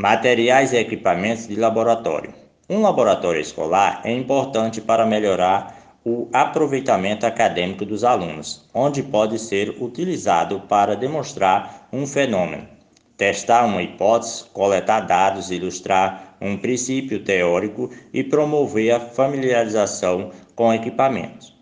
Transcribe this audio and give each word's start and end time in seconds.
Materiais 0.00 0.72
e 0.72 0.76
equipamentos 0.76 1.48
de 1.48 1.56
laboratório. 1.56 2.32
Um 2.70 2.82
laboratório 2.82 3.40
escolar 3.40 4.00
é 4.04 4.12
importante 4.12 4.80
para 4.80 5.04
melhorar 5.04 5.98
o 6.04 6.28
aproveitamento 6.32 7.26
acadêmico 7.26 7.84
dos 7.84 8.04
alunos, 8.04 8.64
onde 8.72 9.02
pode 9.02 9.40
ser 9.40 9.70
utilizado 9.82 10.60
para 10.68 10.94
demonstrar 10.94 11.88
um 11.92 12.06
fenômeno, 12.06 12.68
testar 13.16 13.64
uma 13.64 13.82
hipótese, 13.82 14.44
coletar 14.52 15.00
dados, 15.00 15.50
ilustrar 15.50 16.36
um 16.40 16.56
princípio 16.56 17.24
teórico 17.24 17.90
e 18.14 18.22
promover 18.22 18.92
a 18.92 19.00
familiarização 19.00 20.30
com 20.54 20.72
equipamentos. 20.72 21.56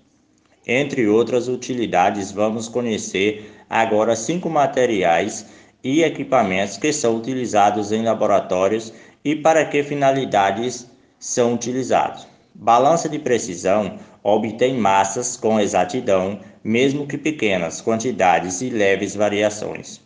Entre 0.67 1.09
outras 1.09 1.49
utilidades, 1.49 2.33
vamos 2.33 2.69
conhecer 2.69 3.51
agora 3.71 4.15
cinco 4.15 4.51
materiais 4.51 5.47
e 5.87 6.03
equipamentos 6.03 6.77
que 6.77 6.93
são 6.93 7.17
utilizados 7.17 7.93
em 7.93 8.03
laboratórios 8.03 8.93
e 9.25 9.37
para 9.37 9.65
que 9.65 9.85
finalidades 9.85 10.91
são 11.17 11.55
utilizados. 11.55 12.27
Balança 12.53 13.09
de 13.09 13.21
precisão 13.21 13.97
obtém 14.21 14.77
massas 14.77 15.37
com 15.37 15.61
exatidão, 15.61 16.41
mesmo 16.65 17.07
que 17.07 17.17
pequenas 17.17 17.81
quantidades 17.81 18.61
e 18.63 18.69
leves 18.69 19.15
variações. 19.15 20.01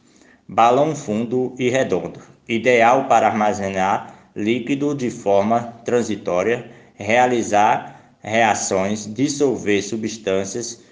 Balão 0.47 0.95
fundo 0.95 1.55
e 1.59 1.71
redondo, 1.71 2.21
ideal 2.47 3.07
para 3.07 3.29
armazenar 3.29 4.31
líquido 4.37 4.95
de 4.95 5.11
forma 5.11 5.81
transitória, 5.83 6.71
realizar 6.95 8.19
reações, 8.21 9.07
dissolver 9.07 9.83
substâncias 9.83 10.83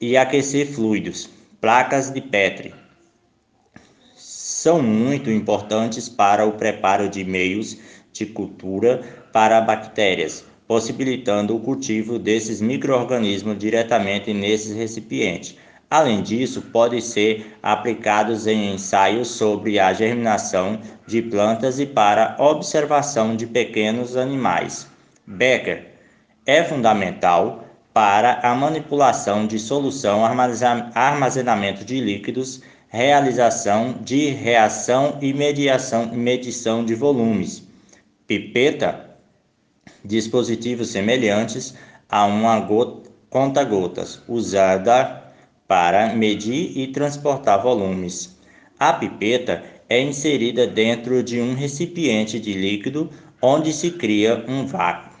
e 0.00 0.16
aquecer 0.16 0.68
fluidos. 0.68 1.28
Placas 1.60 2.10
de 2.10 2.20
Petri, 2.20 2.72
são 4.62 4.80
muito 4.80 5.28
importantes 5.28 6.08
para 6.08 6.46
o 6.46 6.52
preparo 6.52 7.08
de 7.08 7.24
meios 7.24 7.76
de 8.12 8.24
cultura 8.24 9.02
para 9.32 9.60
bactérias, 9.60 10.44
possibilitando 10.68 11.56
o 11.56 11.58
cultivo 11.58 12.16
desses 12.16 12.60
microorganismos 12.60 13.58
diretamente 13.58 14.32
nesses 14.32 14.76
recipientes. 14.76 15.56
Além 15.90 16.22
disso, 16.22 16.62
podem 16.62 17.00
ser 17.00 17.56
aplicados 17.60 18.46
em 18.46 18.72
ensaios 18.72 19.32
sobre 19.32 19.80
a 19.80 19.92
germinação 19.92 20.78
de 21.08 21.20
plantas 21.20 21.80
e 21.80 21.86
para 21.86 22.36
observação 22.38 23.34
de 23.34 23.48
pequenos 23.48 24.16
animais. 24.16 24.86
Becker 25.26 25.88
é 26.46 26.62
fundamental 26.62 27.64
para 27.92 28.38
a 28.44 28.54
manipulação 28.54 29.44
de 29.44 29.58
solução, 29.58 30.22
armazenamento 30.24 31.84
de 31.84 32.00
líquidos 32.00 32.62
realização 32.92 33.94
de 34.04 34.26
reação 34.26 35.16
e 35.22 35.32
mediação, 35.32 36.12
medição 36.12 36.84
de 36.84 36.94
volumes. 36.94 37.66
Pipeta, 38.26 39.16
dispositivos 40.04 40.90
semelhantes 40.90 41.74
a 42.06 42.26
uma 42.26 42.68
conta-gotas, 43.30 44.20
usada 44.28 45.22
para 45.66 46.14
medir 46.14 46.76
e 46.76 46.86
transportar 46.88 47.62
volumes. 47.62 48.36
A 48.78 48.92
pipeta 48.92 49.64
é 49.88 49.98
inserida 49.98 50.66
dentro 50.66 51.22
de 51.22 51.40
um 51.40 51.54
recipiente 51.54 52.38
de 52.38 52.52
líquido 52.52 53.08
onde 53.40 53.72
se 53.72 53.92
cria 53.92 54.44
um 54.46 54.66
vácuo. 54.66 55.11